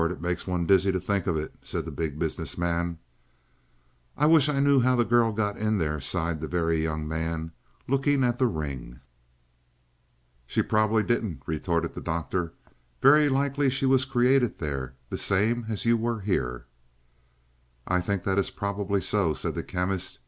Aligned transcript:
It 0.09 0.19
makes 0.19 0.47
one 0.47 0.65
dizzy 0.65 0.91
to 0.93 0.99
think 0.99 1.27
of 1.27 1.37
it," 1.37 1.53
said 1.61 1.85
the 1.85 1.91
Big 1.91 2.17
Business 2.17 2.57
Man. 2.57 2.97
"I 4.17 4.25
wish 4.25 4.49
I 4.49 4.59
knew 4.59 4.79
how 4.79 4.95
that 4.95 5.09
girl 5.11 5.31
got 5.31 5.57
in 5.57 5.77
there," 5.77 6.01
sighed 6.01 6.41
the 6.41 6.47
Very 6.47 6.81
Young 6.81 7.07
Man, 7.07 7.51
looking 7.87 8.23
at 8.23 8.39
the 8.39 8.47
ring. 8.47 8.99
"She 10.47 10.63
probably 10.63 11.03
didn't," 11.03 11.43
retorted 11.45 11.93
the 11.93 12.01
Doctor. 12.01 12.53
"Very 12.99 13.29
likely 13.29 13.69
she 13.69 13.85
was 13.85 14.05
created 14.05 14.57
there, 14.57 14.95
the 15.11 15.19
same 15.19 15.65
as 15.69 15.85
you 15.85 15.95
were 15.97 16.21
here." 16.21 16.65
"I 17.85 18.01
think 18.01 18.23
that 18.23 18.39
is 18.39 18.49
probably 18.49 19.01
so," 19.01 19.35
said 19.35 19.53
the 19.53 19.61
Chemist. 19.61 20.17